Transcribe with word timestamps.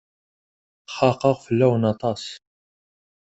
Xaqeɣ 0.95 1.35
fell-awen 1.45 1.83
aṭas. 1.93 2.23